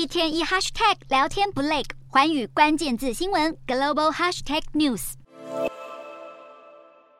[0.00, 5.12] 一天一 hashtag 聊天不累，环宇关键字新闻 global hashtag news。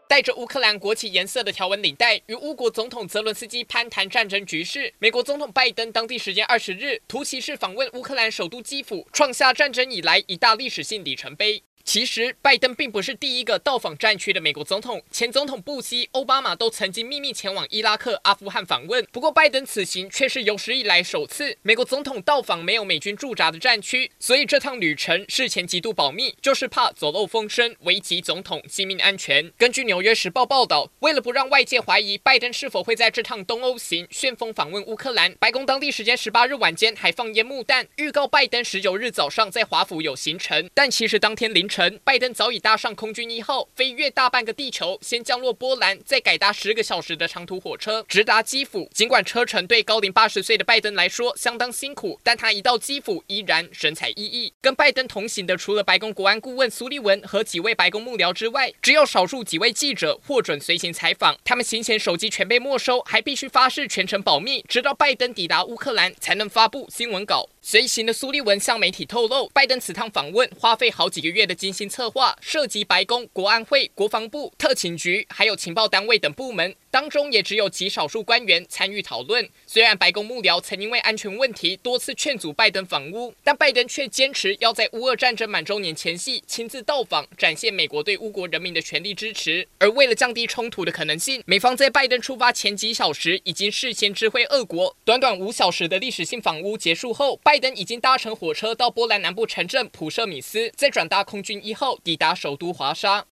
[0.08, 4.94] 带着乌克兰国旗颜色的条纹领带，与乌国总统泽伦斯基攀谈战争局势。
[4.98, 11.62] 美国总统拜登当地时间二十日突袭式访问乌克兰首都基辅，创下战争以来一大历史性里程碑。
[11.92, 19.04] 其实，拜登并不是第一个到访战区的美国总统，前总统布希、奥巴马都曾经秘密前往伊拉克、阿富汗访问。
[19.10, 29.50] 不过，拜登此行却是有史以来首次美国总统到访没有美军驻扎的战区，所以这趟旅程事前极度保密，就是怕走漏风声，危及总统性命安全。
[29.58, 40.70] 根据《纽约时报》报道，为了不让外界怀疑拜登是否会在这趟东欧行旋风访问乌克兰，白宫当地时间十八日晚间还放烟幕弹，预告拜登十九日早上在华府有行程。
[40.72, 41.79] 但其实当天凌晨。
[42.04, 48.90] 拜登早已搭上空军一号，飞越大半个地球，先降落波兰，再改搭十个小时的长途火车，直达基辅。
[48.92, 54.52] 尽管车程对高龄八十岁的拜登来说相当辛苦，但他一到基辅依然神采奕奕。
[54.60, 61.36] 跟拜登同行的，除了白宫国安顾问苏利文和几位白宫幕僚之外，只有少数几位记者获准随行采访。
[61.44, 67.48] 他们行前手机全被没收，还必须发誓全程保密，直到拜登抵达乌克兰才能发布新闻稿。
[67.62, 76.74] 随行的苏利文向媒体透露，拜登此趟访问花费好几个月的精心策划，涉及白宫、国安会、国防部、特勤局，还有情报单位等部门。
[76.90, 79.48] 当中也只有极少数官员参与讨论。
[79.66, 89.66] 虽然白宫幕僚曾因为安全问题多次劝阻拜登访乌，但拜登却坚持要在乌俄战争满周年前夕亲自到访，展现美国对乌国人民的全力支持。
[89.78, 94.96] 而为了降低冲突的可能性，美方在拜登出发前几小时已经事先知会俄国。
[95.04, 103.26] 短短五小时的历史性访乌结束后，拜登已经搭乘火车到波兰南部城镇普舍米斯，再转搭空军一号抵达首都华沙。